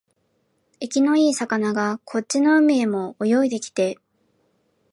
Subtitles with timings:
[0.79, 3.99] 生きのいい魚がこっちの海へも泳いできて、